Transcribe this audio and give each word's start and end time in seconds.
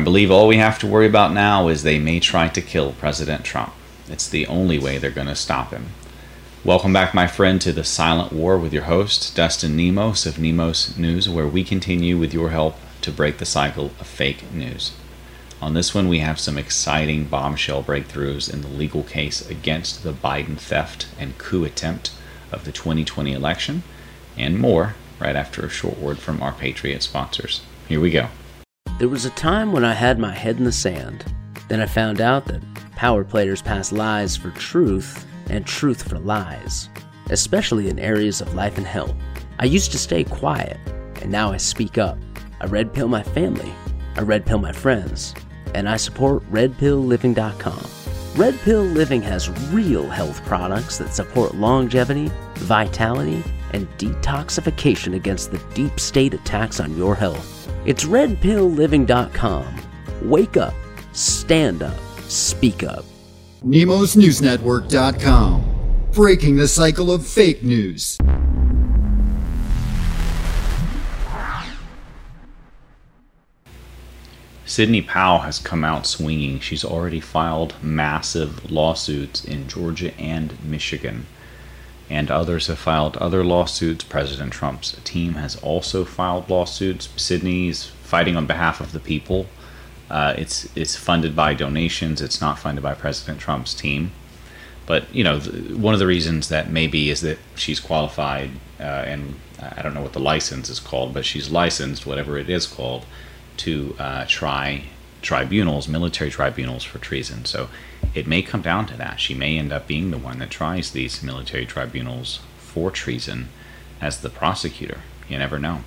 I 0.00 0.02
believe 0.02 0.30
all 0.30 0.48
we 0.48 0.56
have 0.56 0.78
to 0.78 0.86
worry 0.86 1.06
about 1.06 1.34
now 1.34 1.68
is 1.68 1.82
they 1.82 1.98
may 1.98 2.20
try 2.20 2.48
to 2.48 2.62
kill 2.62 2.92
President 2.92 3.44
Trump. 3.44 3.74
It's 4.08 4.26
the 4.26 4.46
only 4.46 4.78
way 4.78 4.96
they're 4.96 5.10
going 5.10 5.26
to 5.26 5.34
stop 5.34 5.72
him. 5.72 5.88
Welcome 6.64 6.94
back, 6.94 7.12
my 7.12 7.26
friend, 7.26 7.60
to 7.60 7.70
the 7.70 7.84
Silent 7.84 8.32
War 8.32 8.56
with 8.56 8.72
your 8.72 8.84
host, 8.84 9.36
Dustin 9.36 9.76
Nemos 9.76 10.24
of 10.24 10.38
Nemos 10.38 10.96
News, 10.96 11.28
where 11.28 11.46
we 11.46 11.62
continue 11.62 12.16
with 12.16 12.32
your 12.32 12.48
help 12.48 12.76
to 13.02 13.10
break 13.10 13.36
the 13.36 13.44
cycle 13.44 13.90
of 14.00 14.06
fake 14.06 14.50
news. 14.50 14.92
On 15.60 15.74
this 15.74 15.94
one, 15.94 16.08
we 16.08 16.20
have 16.20 16.40
some 16.40 16.56
exciting 16.56 17.26
bombshell 17.26 17.84
breakthroughs 17.84 18.50
in 18.50 18.62
the 18.62 18.68
legal 18.68 19.02
case 19.02 19.46
against 19.50 20.02
the 20.02 20.14
Biden 20.14 20.56
theft 20.56 21.08
and 21.18 21.36
coup 21.36 21.64
attempt 21.64 22.10
of 22.50 22.64
the 22.64 22.72
2020 22.72 23.34
election, 23.34 23.82
and 24.38 24.58
more 24.58 24.94
right 25.18 25.36
after 25.36 25.66
a 25.66 25.68
short 25.68 25.98
word 25.98 26.18
from 26.18 26.42
our 26.42 26.52
Patriot 26.52 27.02
sponsors. 27.02 27.60
Here 27.86 28.00
we 28.00 28.10
go. 28.10 28.28
There 29.00 29.08
was 29.08 29.24
a 29.24 29.30
time 29.30 29.72
when 29.72 29.82
I 29.82 29.94
had 29.94 30.18
my 30.18 30.34
head 30.34 30.58
in 30.58 30.64
the 30.64 30.72
sand. 30.72 31.24
Then 31.68 31.80
I 31.80 31.86
found 31.86 32.20
out 32.20 32.44
that 32.44 32.60
power 32.96 33.24
players 33.24 33.62
pass 33.62 33.92
lies 33.92 34.36
for 34.36 34.50
truth 34.50 35.26
and 35.48 35.64
truth 35.64 36.06
for 36.06 36.18
lies, 36.18 36.90
especially 37.30 37.88
in 37.88 37.98
areas 37.98 38.42
of 38.42 38.54
life 38.54 38.76
and 38.76 38.86
health. 38.86 39.14
I 39.58 39.64
used 39.64 39.90
to 39.92 39.98
stay 39.98 40.22
quiet, 40.22 40.76
and 41.22 41.32
now 41.32 41.50
I 41.50 41.56
speak 41.56 41.96
up. 41.96 42.18
I 42.60 42.66
red 42.66 42.92
pill 42.92 43.08
my 43.08 43.22
family, 43.22 43.72
I 44.16 44.20
red 44.20 44.44
pill 44.44 44.58
my 44.58 44.72
friends, 44.72 45.34
and 45.74 45.88
I 45.88 45.96
support 45.96 46.42
redpillliving.com. 46.52 47.86
Red 48.36 48.60
Pill 48.60 48.82
Living 48.82 49.22
has 49.22 49.48
real 49.72 50.10
health 50.10 50.44
products 50.44 50.98
that 50.98 51.14
support 51.14 51.54
longevity, 51.54 52.30
vitality, 52.56 53.42
and 53.72 53.88
detoxification 53.96 55.14
against 55.14 55.52
the 55.52 55.58
deep 55.72 55.98
state 55.98 56.34
attacks 56.34 56.80
on 56.80 56.98
your 56.98 57.14
health. 57.14 57.59
It's 57.86 58.04
redpillliving.com. 58.04 59.76
Wake 60.22 60.56
up, 60.56 60.74
stand 61.12 61.82
up, 61.82 61.98
speak 62.28 62.84
up. 62.84 63.04
NemosNewsNetwork.com. 63.64 65.64
Breaking 66.12 66.56
the 66.56 66.68
cycle 66.68 67.10
of 67.12 67.26
fake 67.26 67.62
news. 67.62 68.16
Sidney 74.66 75.02
Powell 75.02 75.40
has 75.40 75.58
come 75.58 75.82
out 75.82 76.06
swinging. 76.06 76.60
She's 76.60 76.84
already 76.84 77.18
filed 77.18 77.74
massive 77.82 78.70
lawsuits 78.70 79.44
in 79.44 79.66
Georgia 79.66 80.14
and 80.20 80.54
Michigan. 80.64 81.26
And 82.10 82.30
others 82.30 82.66
have 82.66 82.78
filed 82.78 83.16
other 83.18 83.44
lawsuits. 83.44 84.04
President 84.04 84.52
Trump's 84.52 84.96
team 85.04 85.34
has 85.34 85.56
also 85.62 86.04
filed 86.04 86.50
lawsuits. 86.50 87.08
Sidney's 87.16 87.84
fighting 88.02 88.36
on 88.36 88.46
behalf 88.46 88.80
of 88.80 88.90
the 88.92 89.00
people. 89.00 89.46
Uh, 90.10 90.34
it's 90.36 90.68
it's 90.76 90.96
funded 90.96 91.36
by 91.36 91.54
donations. 91.54 92.20
It's 92.20 92.40
not 92.40 92.58
funded 92.58 92.82
by 92.82 92.94
President 92.94 93.38
Trump's 93.38 93.74
team. 93.74 94.10
But 94.86 95.14
you 95.14 95.22
know, 95.22 95.38
th- 95.38 95.70
one 95.70 95.94
of 95.94 96.00
the 96.00 96.06
reasons 96.06 96.48
that 96.48 96.68
maybe 96.68 97.10
is 97.10 97.20
that 97.20 97.38
she's 97.54 97.78
qualified, 97.78 98.50
uh, 98.80 98.82
and 98.82 99.36
I 99.60 99.82
don't 99.82 99.94
know 99.94 100.02
what 100.02 100.14
the 100.14 100.18
license 100.18 100.68
is 100.68 100.80
called, 100.80 101.14
but 101.14 101.24
she's 101.24 101.48
licensed, 101.48 102.06
whatever 102.06 102.38
it 102.38 102.50
is 102.50 102.66
called, 102.66 103.06
to 103.58 103.94
uh, 104.00 104.24
try 104.26 104.82
tribunals, 105.22 105.86
military 105.86 106.30
tribunals 106.30 106.82
for 106.82 106.98
treason. 106.98 107.44
So 107.44 107.68
it 108.14 108.26
may 108.26 108.42
come 108.42 108.62
down 108.62 108.86
to 108.86 108.96
that. 108.96 109.20
She 109.20 109.34
may 109.34 109.58
end 109.58 109.72
up 109.72 109.86
being 109.86 110.10
the 110.10 110.18
one 110.18 110.38
that 110.40 110.50
tries 110.50 110.90
these 110.90 111.22
military 111.22 111.66
tribunals 111.66 112.40
for 112.58 112.90
treason 112.90 113.48
as 114.00 114.20
the 114.20 114.30
prosecutor. 114.30 114.98
You 115.28 115.38
never 115.38 115.58
know. 115.58 115.80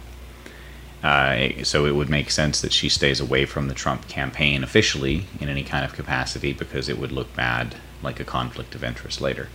Uh, 1.04 1.64
so 1.64 1.86
it 1.86 1.96
would 1.96 2.10
make 2.10 2.32
sense 2.32 2.62
that 2.62 2.72
she 2.72 2.88
stays 2.88 3.20
away 3.20 3.46
from 3.46 3.68
the 3.68 3.74
Trump 3.74 4.08
campaign 4.08 4.64
officially 4.64 5.26
in 5.42 5.50
any 5.50 5.64
kind 5.64 5.84
of 5.84 5.94
capacity 5.94 6.54
because 6.54 6.88
it 6.88 6.98
would 6.98 7.12
look 7.12 7.36
bad, 7.36 7.76
like 8.02 8.22
a 8.22 8.26
conflict 8.26 8.74
of 8.74 8.86
interest 8.86 9.20
later. 9.20 9.50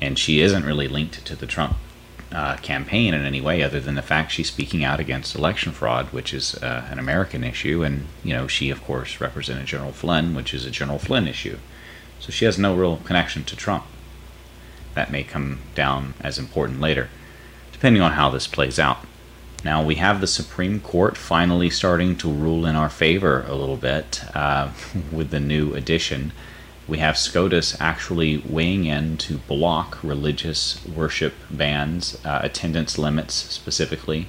And 0.00 0.18
she 0.18 0.40
isn't 0.40 0.64
really 0.64 0.88
linked 0.88 1.24
to 1.24 1.36
the 1.36 1.46
Trump 1.46 1.76
uh, 2.32 2.56
campaign 2.56 3.14
in 3.14 3.24
any 3.24 3.40
way 3.40 3.62
other 3.62 3.80
than 3.80 3.94
the 3.94 4.02
fact 4.02 4.32
she's 4.32 4.48
speaking 4.48 4.84
out 4.84 5.00
against 5.00 5.34
election 5.34 5.72
fraud, 5.72 6.06
which 6.06 6.34
is 6.34 6.54
uh, 6.56 6.86
an 6.90 6.98
American 6.98 7.44
issue. 7.44 7.82
And, 7.82 8.06
you 8.24 8.32
know, 8.32 8.46
she, 8.46 8.70
of 8.70 8.82
course, 8.84 9.20
represented 9.20 9.66
General 9.66 9.92
Flynn, 9.92 10.34
which 10.34 10.52
is 10.52 10.64
a 10.64 10.70
General 10.70 10.98
Flynn 10.98 11.28
issue. 11.28 11.58
So 12.18 12.30
she 12.30 12.44
has 12.44 12.58
no 12.58 12.74
real 12.74 12.96
connection 12.98 13.44
to 13.44 13.56
Trump. 13.56 13.84
That 14.94 15.10
may 15.12 15.22
come 15.22 15.60
down 15.74 16.14
as 16.20 16.38
important 16.38 16.80
later, 16.80 17.08
depending 17.72 18.02
on 18.02 18.12
how 18.12 18.30
this 18.30 18.46
plays 18.46 18.78
out. 18.78 18.98
Now, 19.64 19.84
we 19.84 19.96
have 19.96 20.20
the 20.20 20.26
Supreme 20.26 20.80
Court 20.80 21.16
finally 21.16 21.70
starting 21.70 22.16
to 22.18 22.30
rule 22.30 22.66
in 22.66 22.76
our 22.76 22.88
favor 22.88 23.44
a 23.48 23.54
little 23.54 23.76
bit 23.76 24.22
uh, 24.34 24.70
with 25.12 25.30
the 25.30 25.40
new 25.40 25.74
addition 25.74 26.32
we 26.88 26.98
have 26.98 27.18
SCOTUS 27.18 27.80
actually 27.80 28.38
weighing 28.38 28.84
in 28.84 29.16
to 29.18 29.38
block 29.38 29.98
religious 30.02 30.84
worship 30.86 31.34
bans, 31.50 32.18
uh, 32.24 32.40
attendance 32.42 32.96
limits 32.96 33.34
specifically 33.34 34.28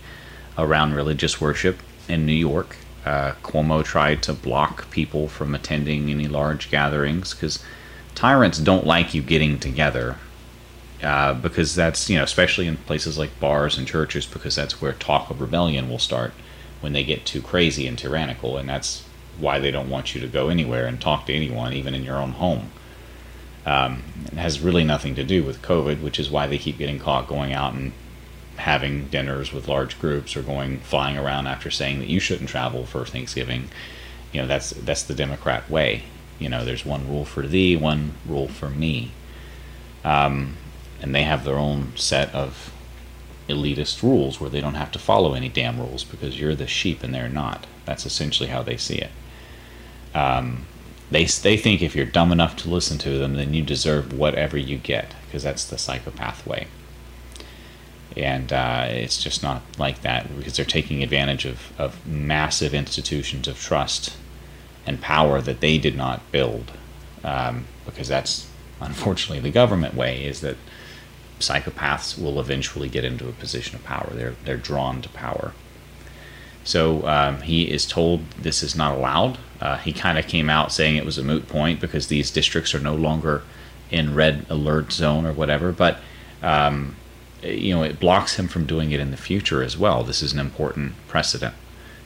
around 0.57 0.95
religious 0.95 1.39
worship 1.39 1.77
in 2.09 2.25
New 2.25 2.33
York. 2.33 2.77
Uh, 3.05 3.33
Cuomo 3.43 3.83
tried 3.83 4.23
to 4.23 4.33
block 4.33 4.89
people 4.89 5.27
from 5.27 5.53
attending 5.53 6.09
any 6.09 6.27
large 6.27 6.71
gatherings 6.71 7.33
because 7.33 7.63
tyrants 8.15 8.57
don't 8.57 8.85
like 8.85 9.13
you 9.13 9.21
getting 9.21 9.59
together. 9.59 10.17
Uh, 11.03 11.31
because 11.31 11.75
that's, 11.75 12.09
you 12.09 12.17
know, 12.17 12.23
especially 12.23 12.65
in 12.65 12.75
places 12.75 13.19
like 13.19 13.39
bars 13.39 13.77
and 13.77 13.87
churches, 13.87 14.25
because 14.25 14.55
that's 14.55 14.81
where 14.81 14.93
talk 14.93 15.29
of 15.29 15.39
rebellion 15.39 15.87
will 15.87 15.99
start 15.99 16.33
when 16.81 16.93
they 16.93 17.03
get 17.03 17.23
too 17.23 17.39
crazy 17.39 17.85
and 17.85 17.99
tyrannical. 17.99 18.57
And 18.57 18.67
that's 18.67 19.06
why 19.39 19.59
they 19.59 19.71
don't 19.71 19.89
want 19.89 20.15
you 20.15 20.21
to 20.21 20.27
go 20.27 20.49
anywhere 20.49 20.85
and 20.85 20.99
talk 20.99 21.25
to 21.27 21.33
anyone, 21.33 21.73
even 21.73 21.93
in 21.93 22.03
your 22.03 22.17
own 22.17 22.31
home. 22.31 22.71
Um, 23.65 24.03
it 24.27 24.37
has 24.37 24.61
really 24.61 24.83
nothing 24.83 25.15
to 25.15 25.23
do 25.23 25.43
with 25.43 25.61
COVID, 25.61 26.01
which 26.01 26.19
is 26.19 26.29
why 26.29 26.47
they 26.47 26.57
keep 26.57 26.77
getting 26.77 26.99
caught 26.99 27.27
going 27.27 27.53
out 27.53 27.73
and 27.73 27.91
having 28.55 29.07
dinners 29.07 29.53
with 29.53 29.67
large 29.67 29.99
groups 29.99 30.35
or 30.35 30.41
going 30.41 30.79
flying 30.79 31.17
around 31.17 31.47
after 31.47 31.69
saying 31.69 31.99
that 31.99 32.07
you 32.07 32.19
shouldn't 32.19 32.49
travel 32.49 32.85
for 32.85 33.05
Thanksgiving. 33.05 33.69
You 34.31 34.41
know, 34.41 34.47
that's 34.47 34.71
that's 34.71 35.03
the 35.03 35.13
Democrat 35.13 35.69
way. 35.69 36.03
You 36.39 36.49
know, 36.49 36.63
there's 36.63 36.85
one 36.85 37.07
rule 37.07 37.25
for 37.25 37.45
thee, 37.45 37.75
one 37.75 38.13
rule 38.25 38.47
for 38.47 38.69
me. 38.69 39.11
Um, 40.03 40.55
and 41.01 41.13
they 41.13 41.23
have 41.23 41.43
their 41.43 41.57
own 41.57 41.93
set 41.95 42.33
of 42.33 42.71
elitist 43.49 44.03
rules 44.03 44.39
where 44.39 44.49
they 44.49 44.61
don't 44.61 44.75
have 44.75 44.91
to 44.91 44.99
follow 44.99 45.33
any 45.33 45.49
damn 45.49 45.79
rules 45.79 46.03
because 46.03 46.39
you're 46.39 46.55
the 46.55 46.67
sheep 46.67 47.03
and 47.03 47.13
they're 47.13 47.29
not. 47.29 47.65
That's 47.85 48.05
essentially 48.05 48.49
how 48.49 48.63
they 48.63 48.77
see 48.77 48.97
it. 48.97 49.11
Um, 50.17 50.65
they 51.11 51.25
they 51.25 51.57
think 51.57 51.81
if 51.81 51.95
you're 51.95 52.05
dumb 52.05 52.31
enough 52.31 52.55
to 52.57 52.69
listen 52.69 52.97
to 52.99 53.17
them, 53.17 53.35
then 53.35 53.53
you 53.53 53.61
deserve 53.61 54.11
whatever 54.11 54.57
you 54.57 54.77
get 54.77 55.13
because 55.25 55.43
that's 55.43 55.65
the 55.65 55.77
psychopath 55.77 56.45
way. 56.45 56.67
And 58.15 58.51
uh, 58.51 58.87
it's 58.89 59.21
just 59.21 59.43
not 59.43 59.61
like 59.77 60.01
that 60.01 60.35
because 60.35 60.55
they're 60.55 60.65
taking 60.65 61.03
advantage 61.03 61.45
of, 61.45 61.71
of 61.79 62.05
massive 62.07 62.73
institutions 62.73 63.47
of 63.47 63.59
trust 63.59 64.17
and 64.87 64.99
power 64.99 65.39
that 65.39 65.59
they 65.59 65.77
did 65.77 65.95
not 65.95 66.31
build. 66.31 66.71
Um, 67.23 67.65
because 67.85 68.07
that's 68.07 68.49
unfortunately 68.81 69.39
the 69.39 69.53
government 69.53 69.93
way 69.93 70.25
is 70.25 70.41
that 70.41 70.57
psychopaths 71.39 72.19
will 72.19 72.39
eventually 72.39 72.89
get 72.89 73.05
into 73.05 73.29
a 73.29 73.33
position 73.33 73.75
of 73.75 73.83
power. 73.83 74.09
They're 74.13 74.35
they're 74.45 74.57
drawn 74.57 75.01
to 75.03 75.09
power. 75.09 75.53
So 76.67 77.07
um, 77.07 77.43
he 77.43 77.71
is 77.71 77.85
told 77.85 78.29
this 78.31 78.61
is 78.61 78.75
not 78.75 78.97
allowed. 78.97 79.37
Uh, 79.61 79.77
he 79.77 79.93
kind 79.93 80.17
of 80.17 80.27
came 80.27 80.49
out 80.49 80.73
saying 80.73 80.97
it 80.97 81.05
was 81.05 81.17
a 81.17 81.23
moot 81.23 81.47
point 81.47 81.79
because 81.79 82.07
these 82.07 82.29
districts 82.29 82.75
are 82.75 82.79
no 82.79 82.93
longer 82.93 83.43
in 83.89 84.13
red 84.13 84.45
alert 84.49 84.91
zone 84.91 85.25
or 85.25 85.31
whatever. 85.31 85.71
But 85.71 85.99
um, 86.43 86.97
you 87.41 87.73
know, 87.73 87.83
it 87.83 88.01
blocks 88.01 88.35
him 88.35 88.49
from 88.49 88.65
doing 88.65 88.91
it 88.91 88.99
in 88.99 89.11
the 89.11 89.17
future 89.17 89.63
as 89.63 89.77
well. 89.77 90.03
This 90.03 90.21
is 90.21 90.33
an 90.33 90.39
important 90.39 90.95
precedent, 91.07 91.55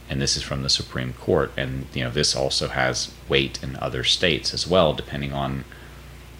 and 0.08 0.22
this 0.22 0.38
is 0.38 0.44
from 0.44 0.62
the 0.62 0.70
Supreme 0.70 1.14
Court. 1.14 1.52
And 1.58 1.88
you 1.96 2.04
know, 2.04 2.12
this 2.12 2.36
also 2.36 2.68
has 2.68 3.12
weight 3.28 3.64
in 3.64 3.78
other 3.78 4.04
states 4.04 4.54
as 4.54 4.68
well, 4.68 4.94
depending 4.94 5.34
on 5.34 5.66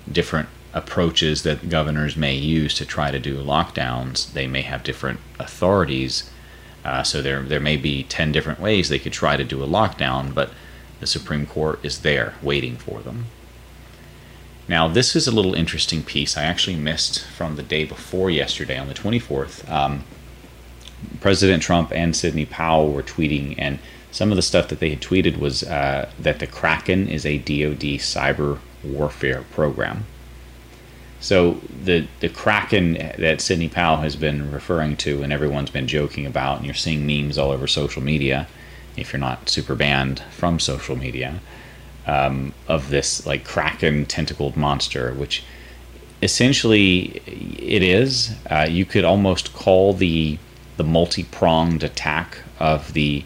different 0.10 0.48
approaches 0.76 1.42
that 1.42 1.70
governors 1.70 2.16
may 2.16 2.36
use 2.36 2.76
to 2.76 2.86
try 2.86 3.10
to 3.10 3.18
do 3.18 3.44
lockdowns. 3.44 4.32
They 4.34 4.46
may 4.46 4.62
have 4.62 4.84
different 4.84 5.22
authorities 5.40 6.30
uh, 6.84 7.04
so 7.04 7.22
there, 7.22 7.42
there 7.42 7.60
may 7.60 7.78
be 7.78 8.04
10 8.04 8.32
different 8.32 8.60
ways 8.60 8.90
they 8.90 9.00
could 9.00 9.14
try 9.14 9.38
to 9.38 9.44
do 9.44 9.64
a 9.64 9.68
lockdown, 9.68 10.34
but 10.34 10.52
the 11.00 11.08
Supreme 11.08 11.46
Court 11.46 11.80
is 11.84 12.00
there 12.00 12.36
waiting 12.42 12.76
for 12.76 13.02
them. 13.02 13.26
Now, 14.68 14.88
this 14.88 15.16
is 15.16 15.28
a 15.28 15.32
little 15.32 15.54
interesting 15.54 16.04
piece 16.04 16.38
I 16.38 16.44
actually 16.44 16.76
missed 16.76 17.26
from 17.26 17.56
the 17.56 17.64
day 17.64 17.84
before 17.84 18.30
yesterday 18.30 18.78
on 18.78 18.88
the 18.88 18.94
24th. 18.94 19.70
Um, 19.70 20.04
President 21.20 21.64
Trump 21.64 21.92
and 21.92 22.16
Sidney 22.16 22.46
Powell 22.46 22.92
were 22.92 23.04
tweeting, 23.04 23.56
and 23.58 23.80
some 24.12 24.32
of 24.32 24.36
the 24.36 24.42
stuff 24.42 24.68
that 24.70 24.80
they 24.80 24.92
had 24.92 25.02
tweeted 25.02 25.40
was 25.40 25.64
uh, 25.64 26.10
that 26.20 26.40
the 26.40 26.48
Kraken 26.48 27.10
is 27.10 27.26
a 27.26 27.38
DoD 27.40 28.00
cyber 28.00 28.60
warfare 28.84 29.44
program. 29.52 30.06
So 31.22 31.62
the 31.84 32.08
the 32.20 32.30
kraken 32.30 32.94
that 32.94 33.42
Sidney 33.42 33.70
Powell 33.70 33.98
has 33.98 34.16
been 34.16 34.52
referring 34.52 34.98
to 34.98 35.22
and 35.22 35.32
everyone's 35.32 35.70
been 35.70 35.88
joking 35.88 36.26
about, 36.26 36.58
and 36.58 36.66
you're 36.66 36.74
seeing 36.74 37.06
memes 37.06 37.38
all 37.38 37.52
over 37.52 37.68
social 37.68 38.02
media, 38.02 38.48
if 38.98 39.14
you're 39.14 39.20
not 39.20 39.48
super 39.48 39.76
banned 39.76 40.20
from 40.32 40.60
social 40.60 40.96
media, 40.96 41.40
um, 42.08 42.54
of 42.68 42.90
this 42.90 43.26
like 43.28 43.46
kraken 43.46 44.08
tentacled 44.08 44.58
monster, 44.58 45.14
which 45.14 45.44
essentially 46.24 47.22
it 47.58 47.84
is. 47.84 48.34
Uh, 48.50 48.68
you 48.68 48.84
could 48.84 49.06
almost 49.06 49.54
call 49.54 49.94
the 49.94 50.40
the 50.78 50.84
multi 50.84 51.24
pronged 51.24 51.84
attack 51.84 52.40
of 52.60 52.94
the 52.94 53.24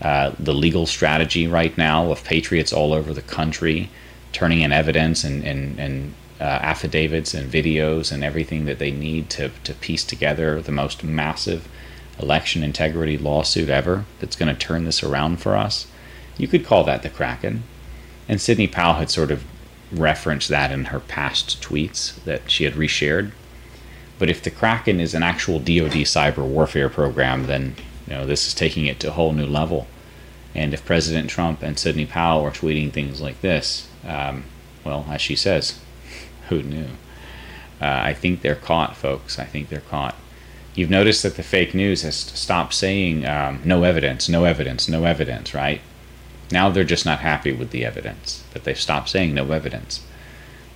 uh, 0.00 0.30
the 0.38 0.54
legal 0.54 0.86
strategy 0.86 1.48
right 1.48 1.76
now 1.76 2.12
of 2.12 2.22
patriots 2.22 2.72
all 2.72 2.92
over 2.92 3.12
the 3.12 3.22
country 3.22 3.90
turning 4.32 4.60
in 4.60 4.70
evidence 4.70 5.24
and 5.24 5.42
and, 5.42 5.80
and 5.80 6.14
uh, 6.40 6.44
affidavits 6.44 7.34
and 7.34 7.50
videos 7.50 8.10
and 8.10 8.24
everything 8.24 8.64
that 8.64 8.78
they 8.78 8.90
need 8.90 9.30
to, 9.30 9.50
to 9.64 9.74
piece 9.74 10.04
together 10.04 10.60
the 10.60 10.72
most 10.72 11.04
massive 11.04 11.68
election 12.18 12.62
integrity 12.62 13.16
lawsuit 13.16 13.68
ever 13.68 14.04
that's 14.20 14.36
going 14.36 14.52
to 14.52 14.58
turn 14.58 14.84
this 14.84 15.02
around 15.02 15.38
for 15.38 15.56
us. 15.56 15.86
You 16.36 16.48
could 16.48 16.64
call 16.64 16.84
that 16.84 17.02
the 17.02 17.10
Kraken. 17.10 17.64
And 18.28 18.40
Sidney 18.40 18.66
Powell 18.66 18.94
had 18.94 19.10
sort 19.10 19.30
of 19.30 19.44
referenced 19.92 20.48
that 20.48 20.70
in 20.70 20.86
her 20.86 21.00
past 21.00 21.62
tweets 21.62 22.22
that 22.24 22.50
she 22.50 22.64
had 22.64 22.74
reshared. 22.74 23.32
But 24.18 24.30
if 24.30 24.42
the 24.42 24.50
Kraken 24.50 25.00
is 25.00 25.14
an 25.14 25.22
actual 25.22 25.58
DoD 25.58 26.04
cyber 26.06 26.46
warfare 26.46 26.88
program, 26.88 27.46
then 27.46 27.74
you 28.06 28.14
know 28.14 28.26
this 28.26 28.46
is 28.46 28.54
taking 28.54 28.86
it 28.86 29.00
to 29.00 29.08
a 29.08 29.12
whole 29.12 29.32
new 29.32 29.46
level. 29.46 29.86
And 30.54 30.72
if 30.74 30.84
President 30.84 31.30
Trump 31.30 31.62
and 31.62 31.78
Sidney 31.78 32.06
Powell 32.06 32.44
are 32.44 32.50
tweeting 32.50 32.92
things 32.92 33.20
like 33.20 33.40
this, 33.40 33.88
um, 34.06 34.44
well, 34.84 35.06
as 35.10 35.20
she 35.20 35.34
says, 35.34 35.80
who 36.52 36.62
knew? 36.62 36.88
Uh, 37.80 38.00
I 38.04 38.14
think 38.14 38.42
they're 38.42 38.54
caught, 38.54 38.96
folks. 38.96 39.38
I 39.38 39.44
think 39.44 39.68
they're 39.68 39.80
caught. 39.80 40.14
You've 40.74 40.90
noticed 40.90 41.22
that 41.22 41.36
the 41.36 41.42
fake 41.42 41.74
news 41.74 42.02
has 42.02 42.16
stopped 42.16 42.74
saying 42.74 43.26
um, 43.26 43.60
no 43.64 43.84
evidence, 43.84 44.28
no 44.28 44.44
evidence, 44.44 44.88
no 44.88 45.04
evidence, 45.04 45.54
right? 45.54 45.80
Now 46.50 46.70
they're 46.70 46.84
just 46.84 47.06
not 47.06 47.20
happy 47.20 47.52
with 47.52 47.70
the 47.70 47.84
evidence, 47.84 48.44
but 48.52 48.64
they've 48.64 48.78
stopped 48.78 49.08
saying 49.08 49.34
no 49.34 49.50
evidence. 49.50 50.04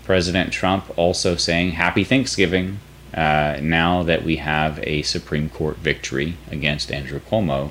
President 0.05 0.52
Trump 0.52 0.96
also 0.99 1.37
saying 1.37 1.73
happy 1.73 2.05
Thanksgiving 2.05 2.79
uh, 3.14 3.58
now 3.62 4.02
that 4.02 4.25
we 4.25 4.37
have 4.37 4.79
a 4.82 5.02
Supreme 5.02 5.49
Court 5.49 5.76
victory 5.79 6.37
against 6.50 6.93
Andrew 6.93 7.20
Cuomo 7.20 7.70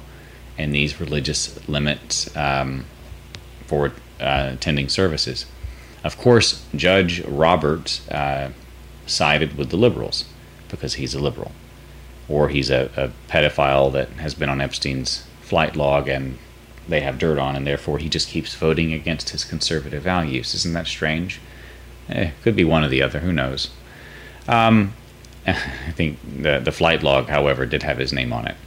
and 0.58 0.74
these 0.74 1.00
religious 1.00 1.68
limits 1.68 2.36
um, 2.36 2.86
for 3.68 3.94
uh, 4.20 4.52
attending 4.54 4.90
services. 4.90 5.46
Of 6.06 6.20
course, 6.20 6.64
Judge 6.76 7.26
Roberts 7.26 8.08
uh, 8.10 8.52
sided 9.08 9.58
with 9.58 9.72
the 9.72 9.76
liberals 9.76 10.26
because 10.70 10.94
he's 10.94 11.16
a 11.16 11.20
liberal, 11.20 11.52
or 12.30 12.50
he's 12.50 12.70
a, 12.70 12.92
a 12.96 13.10
pedophile 13.28 13.92
that 13.94 14.10
has 14.12 14.36
been 14.36 14.48
on 14.48 14.62
Epstein's 14.62 15.26
flight 15.42 15.76
log 15.76 16.08
and 16.08 16.38
they 16.88 17.02
have 17.02 17.18
dirt 17.18 17.40
on, 17.40 17.56
and 17.56 17.66
therefore 17.66 17.98
he 17.98 18.08
just 18.08 18.30
keeps 18.30 18.54
voting 18.54 18.94
against 18.94 19.32
his 19.32 19.44
conservative 19.44 20.04
values. 20.04 20.54
Isn't 20.54 20.74
that 20.74 20.86
strange? 20.86 21.42
Eh, 22.08 22.30
could 22.44 22.56
be 22.56 22.64
one 22.64 22.84
or 22.84 22.88
the 22.88 23.02
other. 23.02 23.22
Who 23.22 23.34
knows? 23.34 23.72
Um, 24.48 24.94
I 25.48 25.92
think 25.94 26.20
the 26.24 26.60
the 26.60 26.72
flight 26.72 27.02
log, 27.02 27.30
however, 27.30 27.66
did 27.66 27.82
have 27.82 27.98
his 27.98 28.14
name 28.14 28.32
on 28.32 28.46
it. 28.46 28.58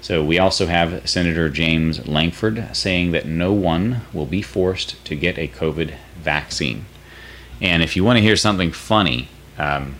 So 0.00 0.22
we 0.22 0.38
also 0.38 0.66
have 0.66 1.08
Senator 1.08 1.48
James 1.48 2.06
Lankford 2.06 2.76
saying 2.76 3.10
that 3.10 3.26
no 3.26 3.52
one 3.52 4.02
will 4.12 4.26
be 4.26 4.40
forced 4.40 5.04
to 5.06 5.16
get 5.16 5.36
a 5.36 5.48
COVID 5.48 5.94
vaccine. 6.26 6.84
And 7.62 7.82
if 7.82 7.96
you 7.96 8.04
want 8.04 8.18
to 8.18 8.22
hear 8.22 8.36
something 8.36 8.72
funny, 8.72 9.28
um, 9.56 9.94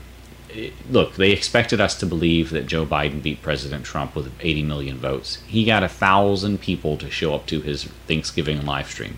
look, 0.90 1.14
they 1.14 1.31
expected 1.31 1.81
us 1.81 1.99
to 2.00 2.06
believe 2.06 2.50
that 2.50 2.67
Joe 2.67 2.84
Biden 2.84 3.23
beat 3.23 3.40
President 3.40 3.84
Trump 3.84 4.14
with 4.14 4.31
80 4.40 4.62
million 4.64 4.99
votes. 4.99 5.43
He 5.46 5.64
got 5.64 5.82
a 5.82 5.88
thousand 5.88 6.61
people 6.61 6.99
to 6.99 7.11
show 7.11 7.34
up 7.34 7.46
to 7.46 7.61
his 7.61 7.84
Thanksgiving 8.06 8.67
live 8.67 8.88
stream. 8.88 9.17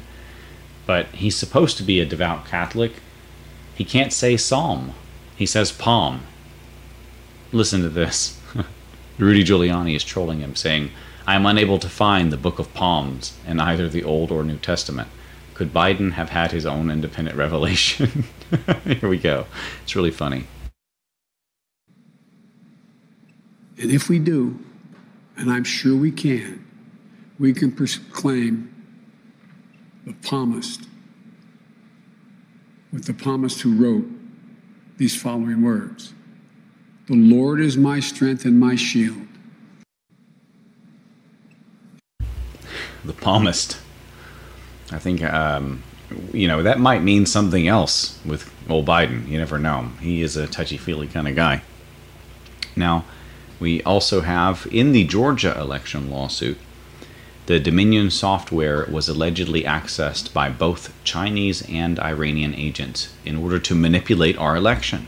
But 0.87 1.07
he's 1.07 1.37
supposed 1.37 1.77
to 1.79 1.83
be 1.83 2.01
a 2.01 2.07
devout 2.07 2.47
Catholic. 2.47 2.93
He 3.75 3.85
can't 3.85 4.13
say 4.13 4.37
psalm. 4.37 4.93
He 5.37 5.47
says 5.47 5.73
palm. 5.73 6.23
Listen 7.53 7.83
to 7.83 7.89
this. 7.89 8.39
Rudy 9.19 9.45
Giuliani 9.45 9.95
is 9.97 10.05
trolling 10.05 10.41
him, 10.41 10.55
saying, 10.55 10.91
I 11.27 11.35
am 11.35 11.47
unable 11.47 11.79
to 11.79 11.89
find 11.89 12.33
the 12.33 12.37
Book 12.37 12.59
of 12.59 12.73
Palms 12.73 13.37
in 13.47 13.61
either 13.61 13.89
the 13.89 14.05
Old 14.05 14.31
or 14.31 14.43
New 14.45 14.57
Testament. 14.59 15.09
Could 15.59 15.73
Biden 15.73 16.13
have 16.13 16.31
had 16.31 16.53
his 16.53 16.65
own 16.65 16.89
independent 16.89 17.37
revelation? 17.45 18.23
Here 18.85 19.09
we 19.09 19.19
go. 19.19 19.47
It's 19.83 19.97
really 19.97 20.13
funny. 20.13 20.45
And 23.77 23.91
if 23.91 24.09
we 24.09 24.21
do, 24.21 24.57
and 25.37 25.51
I'm 25.51 25.65
sure 25.65 25.97
we 25.97 26.13
can, 26.13 26.65
we 27.41 27.53
can 27.53 27.73
proclaim 27.73 28.73
the 30.07 30.13
palmist 30.13 30.83
with 32.93 33.07
the 33.07 33.13
palmist 33.13 33.61
who 33.63 33.75
wrote 33.75 34.07
these 34.97 35.21
following 35.21 35.63
words 35.63 36.13
The 37.09 37.17
Lord 37.17 37.61
is 37.61 37.77
my 37.77 37.99
strength 37.99 38.45
and 38.45 38.61
my 38.61 38.77
shield. 38.77 39.27
The 43.05 43.13
palmist. 43.13 43.79
I 44.91 44.99
think, 44.99 45.23
um, 45.23 45.83
you 46.33 46.49
know, 46.49 46.63
that 46.63 46.81
might 46.81 47.03
mean 47.03 47.27
something 47.27 47.69
else 47.69 48.19
with 48.25 48.51
old 48.69 48.87
Biden. 48.87 49.29
You 49.29 49.39
never 49.39 49.59
know. 49.59 49.91
He 50.01 50.23
is 50.23 50.37
a 50.37 50.47
touchy 50.47 50.77
feely 50.77 51.07
kind 51.07 51.29
of 51.29 51.37
guy. 51.37 51.63
Now, 52.75 53.05
we 53.61 53.83
also 53.83 54.21
have 54.21 54.67
in 54.71 54.93
the 54.93 55.05
Georgia 55.05 55.59
election 55.59 56.11
lawsuit, 56.11 56.59
the 57.47 57.59
Dominion 57.59 58.11
software 58.11 58.87
was 58.91 59.09
allegedly 59.09 59.65
accessed 59.65 60.33
by 60.35 60.51
both 60.51 60.93
Chinese 61.03 61.67
and 61.69 61.99
Iranian 61.99 62.55
agents 62.55 63.15
in 63.25 63.37
order 63.37 63.59
to 63.59 63.75
manipulate 63.75 64.37
our 64.37 64.55
election. 64.55 65.07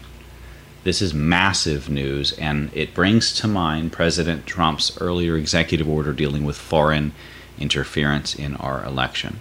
This 0.83 1.03
is 1.03 1.13
massive 1.13 1.91
news, 1.91 2.33
and 2.33 2.71
it 2.73 2.95
brings 2.95 3.35
to 3.35 3.47
mind 3.47 3.93
President 3.93 4.47
Trump's 4.47 4.99
earlier 5.03 5.37
executive 5.37 5.87
order 5.87 6.15
dealing 6.15 6.45
with 6.45 6.57
foreign 6.57 7.13
interference 7.59 8.35
in 8.35 8.57
our 8.57 8.83
election. 8.87 9.41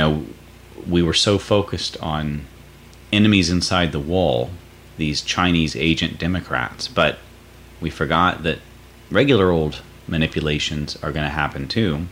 Know, 0.00 0.24
we 0.88 1.02
were 1.02 1.12
so 1.12 1.36
focused 1.38 1.98
on 1.98 2.46
enemies 3.12 3.50
inside 3.50 3.92
the 3.92 3.98
wall, 4.00 4.48
these 4.96 5.20
Chinese 5.20 5.76
agent 5.76 6.18
Democrats, 6.18 6.88
but 6.88 7.18
we 7.82 7.90
forgot 7.90 8.42
that 8.44 8.60
regular 9.10 9.50
old 9.50 9.82
manipulations 10.08 10.96
are 11.02 11.12
going 11.12 11.26
to 11.26 11.30
happen 11.30 11.68
too. 11.68 12.06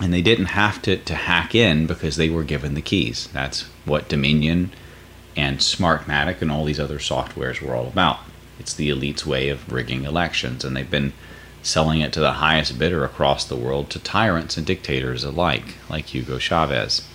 And 0.00 0.12
they 0.12 0.20
didn't 0.20 0.46
have 0.46 0.82
to, 0.82 0.96
to 0.96 1.14
hack 1.14 1.54
in 1.54 1.86
because 1.86 2.16
they 2.16 2.28
were 2.28 2.42
given 2.42 2.74
the 2.74 2.82
keys. 2.82 3.28
That's 3.32 3.62
what 3.84 4.08
Dominion 4.08 4.72
and 5.36 5.58
Smartmatic 5.58 6.42
and 6.42 6.50
all 6.50 6.64
these 6.64 6.80
other 6.80 6.98
softwares 6.98 7.62
were 7.62 7.76
all 7.76 7.86
about. 7.86 8.18
It's 8.58 8.74
the 8.74 8.90
elite's 8.90 9.24
way 9.24 9.48
of 9.48 9.72
rigging 9.72 10.04
elections, 10.04 10.64
and 10.64 10.76
they've 10.76 10.90
been 10.90 11.12
selling 11.66 12.00
it 12.00 12.12
to 12.12 12.20
the 12.20 12.34
highest 12.34 12.78
bidder 12.78 13.04
across 13.04 13.44
the 13.44 13.56
world 13.56 13.90
to 13.90 13.98
tyrants 13.98 14.56
and 14.56 14.64
dictators 14.64 15.24
alike, 15.24 15.74
like 15.90 16.14
Hugo 16.14 16.38
Chavez. 16.38 17.06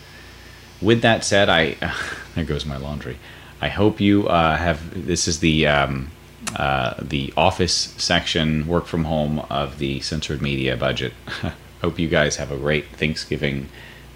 With 0.81 1.01
that 1.01 1.24
said, 1.24 1.48
I 1.48 1.77
there 2.36 2.43
goes 2.43 2.65
my 2.65 2.77
laundry. 2.77 3.17
I 3.62 3.70
hope 3.70 4.01
you 4.01 4.27
uh, 4.27 4.58
have. 4.58 5.08
This 5.08 5.27
is 5.27 5.39
the 5.39 5.67
um, 5.67 6.12
uh, 6.55 6.96
the 7.01 7.34
office 7.38 7.93
section, 7.98 8.67
work 8.67 8.88
from 8.88 9.05
home 9.05 9.39
of 9.50 9.77
the 9.77 10.01
censored 10.01 10.41
media 10.41 10.75
budget. 10.75 11.13
Hope 11.81 11.98
you 11.98 12.08
guys 12.08 12.36
have 12.36 12.51
a 12.51 12.58
great 12.58 12.88
Thanksgiving. 12.88 13.70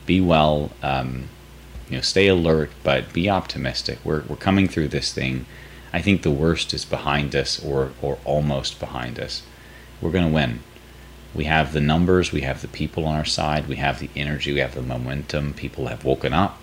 Be 0.06 0.20
well. 0.20 0.72
Um, 0.84 1.30
you 1.90 1.98
know, 1.98 2.02
stay 2.02 2.28
alert, 2.28 2.72
but 2.84 3.14
be 3.14 3.30
optimistic. 3.30 4.00
We're 4.04 4.24
we're 4.24 4.36
coming 4.36 4.68
through 4.68 4.90
this 4.90 5.14
thing. 5.14 5.46
I 5.94 6.02
think 6.02 6.24
the 6.24 6.32
worst 6.32 6.74
is 6.74 6.84
behind 6.84 7.36
us, 7.36 7.64
or 7.64 7.92
or 8.02 8.18
almost 8.26 8.80
behind 8.80 9.20
us. 9.20 9.44
We're 10.02 10.12
gonna 10.12 10.30
win. 10.30 10.60
We 11.34 11.46
have 11.46 11.74
the 11.74 11.82
numbers, 11.82 12.32
we 12.32 12.42
have 12.42 12.62
the 12.62 12.68
people 12.68 13.06
on 13.06 13.16
our 13.16 13.26
side, 13.26 13.68
we 13.68 13.76
have 13.76 14.00
the 14.00 14.10
energy, 14.16 14.54
we 14.54 14.60
have 14.60 14.76
the 14.76 14.82
momentum. 14.82 15.54
People 15.54 15.88
have 15.88 16.06
woken 16.06 16.34
up. 16.34 16.60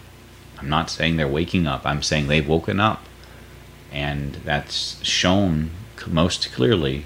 I'm 0.59 0.69
not 0.69 0.91
saying 0.91 1.17
they're 1.17 1.29
waking 1.29 1.67
up. 1.67 1.85
I'm 1.85 2.03
saying 2.03 2.29
they've 2.29 2.49
woken 2.49 2.81
up 2.81 3.05
and 3.93 4.37
that's 4.37 5.05
shown 5.05 5.71
most 6.07 6.53
clearly 6.53 7.05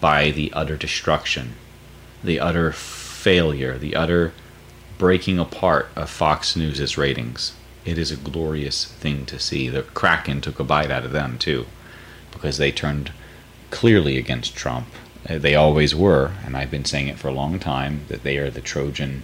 by 0.00 0.30
the 0.30 0.52
utter 0.52 0.76
destruction, 0.76 1.54
the 2.22 2.40
utter 2.40 2.72
failure, 2.72 3.78
the 3.78 3.94
utter 3.94 4.32
breaking 4.98 5.38
apart 5.38 5.88
of 5.96 6.10
Fox 6.10 6.56
News's 6.56 6.98
ratings. 6.98 7.54
It 7.84 7.98
is 7.98 8.10
a 8.10 8.16
glorious 8.16 8.84
thing 8.84 9.24
to 9.26 9.38
see. 9.38 9.68
The 9.68 9.82
Kraken 9.82 10.40
took 10.40 10.58
a 10.58 10.64
bite 10.64 10.90
out 10.90 11.04
of 11.04 11.12
them 11.12 11.38
too, 11.38 11.66
because 12.32 12.58
they 12.58 12.72
turned 12.72 13.12
clearly 13.70 14.18
against 14.18 14.56
Trump. 14.56 14.88
Uh, 15.28 15.38
they 15.38 15.54
always 15.54 15.94
were, 15.94 16.32
and 16.44 16.56
I've 16.56 16.70
been 16.70 16.84
saying 16.84 17.08
it 17.08 17.18
for 17.18 17.28
a 17.28 17.32
long 17.32 17.58
time 17.58 18.02
that 18.08 18.22
they 18.22 18.38
are 18.38 18.50
the 18.50 18.60
Trojan 18.60 19.22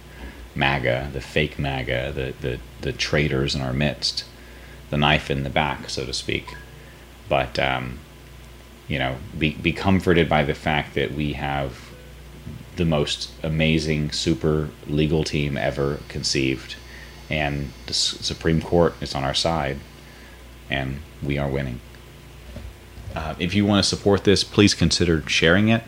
MAGA, 0.55 1.09
the 1.13 1.21
fake 1.21 1.59
MAGA, 1.59 2.11
the, 2.13 2.33
the, 2.41 2.59
the 2.81 2.91
traitors 2.91 3.55
in 3.55 3.61
our 3.61 3.73
midst, 3.73 4.25
the 4.89 4.97
knife 4.97 5.29
in 5.29 5.43
the 5.43 5.49
back, 5.49 5.89
so 5.89 6.05
to 6.05 6.13
speak 6.13 6.55
but 7.31 7.57
um, 7.59 7.97
you 8.89 8.99
know, 8.99 9.15
be 9.39 9.53
be 9.53 9.71
comforted 9.71 10.27
by 10.27 10.43
the 10.43 10.53
fact 10.53 10.95
that 10.95 11.13
we 11.13 11.31
have 11.31 11.89
the 12.75 12.83
most 12.83 13.31
amazing 13.41 14.11
super 14.11 14.69
legal 14.85 15.23
team 15.23 15.55
ever 15.55 15.99
conceived, 16.09 16.75
and 17.29 17.71
the 17.87 17.93
Supreme 17.93 18.61
Court 18.61 18.93
is 18.99 19.15
on 19.15 19.23
our 19.23 19.33
side, 19.33 19.79
and 20.69 20.99
we 21.23 21.37
are 21.37 21.47
winning. 21.47 21.79
Uh, 23.15 23.35
if 23.39 23.53
you 23.53 23.65
want 23.65 23.83
to 23.83 23.87
support 23.87 24.23
this, 24.23 24.43
please 24.43 24.73
consider 24.73 25.27
sharing 25.27 25.69
it. 25.69 25.83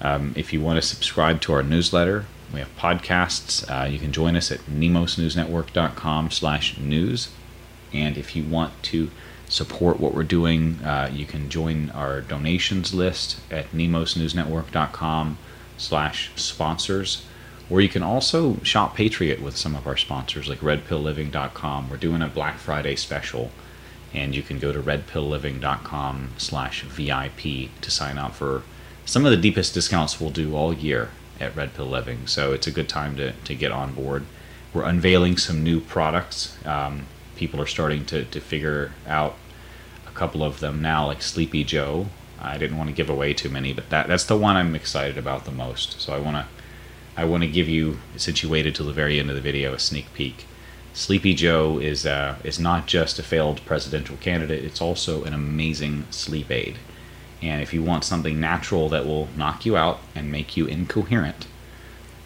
Um, 0.00 0.32
if 0.36 0.52
you 0.52 0.60
want 0.60 0.80
to 0.80 0.86
subscribe 0.86 1.40
to 1.42 1.52
our 1.52 1.62
newsletter, 1.62 2.26
we 2.52 2.60
have 2.60 2.76
podcasts. 2.76 3.68
Uh, 3.70 3.86
you 3.86 3.98
can 3.98 4.12
join 4.12 4.36
us 4.36 4.50
at 4.50 4.60
nemosnewsnetwork.com 4.60 6.30
slash 6.30 6.76
news. 6.78 7.30
And 7.92 8.18
if 8.18 8.34
you 8.34 8.44
want 8.44 8.82
to 8.84 9.10
support 9.48 10.00
what 10.00 10.14
we're 10.14 10.24
doing, 10.24 10.78
uh, 10.84 11.10
you 11.12 11.26
can 11.26 11.48
join 11.48 11.90
our 11.90 12.20
donations 12.20 12.92
list 12.92 13.40
at 13.50 13.70
nemosnewsnetwork.com 13.72 15.38
slash 15.76 16.30
sponsors. 16.36 17.24
Or 17.70 17.80
you 17.80 17.88
can 17.88 18.02
also 18.02 18.56
shop 18.62 18.96
Patriot 18.96 19.40
with 19.40 19.56
some 19.56 19.74
of 19.74 19.86
our 19.86 19.96
sponsors 19.96 20.48
like 20.48 20.60
redpillliving.com. 20.60 21.90
We're 21.90 21.96
doing 21.96 22.22
a 22.22 22.28
Black 22.28 22.58
Friday 22.58 22.96
special 22.96 23.50
and 24.14 24.34
you 24.34 24.42
can 24.42 24.58
go 24.58 24.72
to 24.72 24.82
redpillliving.com 24.82 26.30
slash 26.36 26.82
VIP 26.82 27.70
to 27.80 27.90
sign 27.90 28.18
up 28.18 28.34
for 28.34 28.62
some 29.04 29.24
of 29.24 29.30
the 29.30 29.36
deepest 29.36 29.74
discounts 29.74 30.20
we'll 30.20 30.30
do 30.30 30.54
all 30.54 30.72
year 30.72 31.10
at 31.40 31.56
Red 31.56 31.74
Pill 31.74 31.86
Living. 31.86 32.26
So 32.26 32.52
it's 32.52 32.66
a 32.66 32.70
good 32.70 32.88
time 32.88 33.16
to, 33.16 33.32
to 33.32 33.54
get 33.54 33.72
on 33.72 33.94
board. 33.94 34.24
We're 34.72 34.84
unveiling 34.84 35.36
some 35.36 35.64
new 35.64 35.80
products. 35.80 36.56
Um, 36.64 37.06
people 37.36 37.60
are 37.60 37.66
starting 37.66 38.04
to, 38.06 38.24
to 38.24 38.40
figure 38.40 38.92
out 39.06 39.36
a 40.06 40.12
couple 40.12 40.42
of 40.44 40.60
them 40.60 40.80
now, 40.80 41.06
like 41.06 41.22
Sleepy 41.22 41.64
Joe. 41.64 42.06
I 42.40 42.58
didn't 42.58 42.78
want 42.78 42.90
to 42.90 42.96
give 42.96 43.10
away 43.10 43.34
too 43.34 43.48
many, 43.48 43.72
but 43.72 43.90
that, 43.90 44.08
that's 44.08 44.24
the 44.24 44.36
one 44.36 44.56
I'm 44.56 44.74
excited 44.74 45.18
about 45.18 45.44
the 45.44 45.52
most. 45.52 46.00
So 46.00 46.12
I 46.12 46.18
want 46.18 46.36
to 46.36 46.46
I 47.16 47.24
want 47.24 47.42
to 47.42 47.48
give 47.48 47.68
you, 47.68 47.98
since 48.16 48.42
you 48.42 48.48
waited 48.48 48.74
till 48.74 48.86
the 48.86 48.92
very 48.92 49.20
end 49.20 49.28
of 49.28 49.36
the 49.36 49.42
video, 49.42 49.74
a 49.74 49.78
sneak 49.78 50.12
peek. 50.14 50.46
Sleepy 50.94 51.34
Joe 51.34 51.78
is 51.78 52.04
uh, 52.04 52.36
is 52.44 52.58
not 52.58 52.86
just 52.86 53.18
a 53.18 53.22
failed 53.22 53.64
presidential 53.64 54.16
candidate; 54.18 54.64
it's 54.64 54.80
also 54.80 55.24
an 55.24 55.32
amazing 55.32 56.04
sleep 56.10 56.50
aid. 56.50 56.76
And 57.40 57.62
if 57.62 57.72
you 57.72 57.82
want 57.82 58.04
something 58.04 58.38
natural 58.38 58.88
that 58.90 59.06
will 59.06 59.28
knock 59.36 59.66
you 59.66 59.76
out 59.76 60.00
and 60.14 60.30
make 60.30 60.56
you 60.56 60.66
incoherent, 60.66 61.46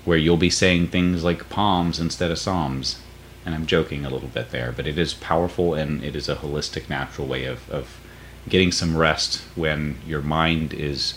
where 0.05 0.19
you'll 0.19 0.37
be 0.37 0.51
saying 0.51 0.89
things 0.89 1.25
like 1.25 1.49
palms 1.49 1.99
instead 1.99 2.31
of 2.31 2.39
psalms, 2.39 3.01
and 3.45 3.55
I'm 3.55 3.67
joking 3.67 4.05
a 4.05 4.11
little 4.11 4.29
bit 4.29 4.51
there, 4.51 4.73
but 4.73 4.87
it 4.87 4.99
is 4.99 5.15
powerful 5.15 5.73
and 5.73 6.03
it 6.03 6.17
is 6.17 6.29
a 6.29 6.37
holistic, 6.37 6.91
natural 6.91 7.27
way 7.29 7.45
of, 7.45 7.71
of 7.71 8.01
getting 8.49 8.73
some 8.73 8.97
rest 8.97 9.43
when 9.55 9.99
your 10.07 10.23
mind 10.23 10.75
is 10.75 11.15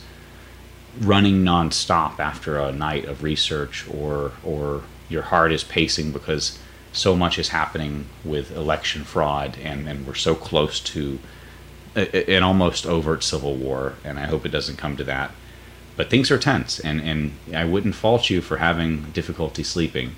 running 1.01 1.43
nonstop 1.43 2.19
after 2.19 2.59
a 2.59 2.71
night 2.71 3.05
of 3.05 3.23
research 3.23 3.87
or 3.89 4.31
or 4.43 4.83
your 5.07 5.23
heart 5.23 5.51
is 5.51 5.63
pacing 5.63 6.11
because 6.11 6.59
so 6.91 7.15
much 7.15 7.37
is 7.37 7.49
happening 7.49 8.05
with 8.23 8.51
election 8.51 9.03
fraud, 9.03 9.57
and, 9.61 9.87
and 9.87 10.07
we're 10.07 10.15
so 10.15 10.35
close 10.35 10.79
to 10.79 11.19
a, 11.95 12.35
an 12.35 12.43
almost 12.43 12.85
overt 12.85 13.23
civil 13.23 13.55
war, 13.55 13.95
and 14.03 14.19
I 14.19 14.25
hope 14.25 14.45
it 14.45 14.49
doesn't 14.49 14.77
come 14.77 14.97
to 14.97 15.03
that. 15.05 15.31
But 15.95 16.09
things 16.09 16.31
are 16.31 16.37
tense, 16.37 16.79
and, 16.79 17.01
and 17.01 17.33
I 17.53 17.65
wouldn't 17.65 17.95
fault 17.95 18.29
you 18.29 18.41
for 18.41 18.57
having 18.57 19.11
difficulty 19.11 19.63
sleeping. 19.63 20.15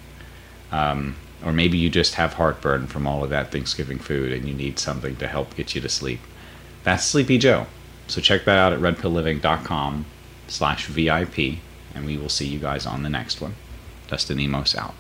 Um, 0.72 1.16
or 1.44 1.52
maybe 1.52 1.78
you 1.78 1.90
just 1.90 2.16
have 2.16 2.34
heartburn 2.34 2.88
from 2.88 3.08
all 3.08 3.24
of 3.24 3.30
that 3.32 3.52
Thanksgiving 3.52 4.00
food 4.00 4.32
and 4.32 4.48
you 4.48 4.54
need 4.54 4.80
something 4.80 5.16
to 5.18 5.28
help 5.28 5.56
get 5.56 5.76
you 5.76 5.82
to 5.82 5.90
sleep. 5.90 6.20
That's 6.84 7.04
Sleepy 7.04 7.38
Joe. 7.38 7.68
So 8.08 8.22
check 8.22 8.46
that 8.46 8.58
out 8.58 8.74
at 8.74 8.80
redpillliving.com 8.80 10.06
slash 10.48 10.88
VIP, 10.88 11.60
and 11.96 12.06
we 12.06 12.18
will 12.18 12.30
see 12.30 12.48
you 12.48 12.60
guys 12.60 12.86
on 12.86 13.04
the 13.04 13.10
next 13.10 13.40
one. 13.40 13.56
Dustin 14.08 14.38
Nemos 14.38 14.76
out. 14.76 14.94